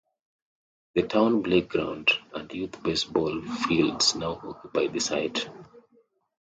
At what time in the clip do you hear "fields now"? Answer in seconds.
3.43-4.41